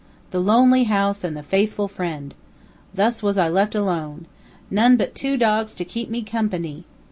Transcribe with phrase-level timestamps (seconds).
[0.31, 2.33] The Lonely house and the Faithful friend.
[2.91, 4.25] Thus was I left alone.
[4.71, 6.85] None but two dogs to keep me com pa ny.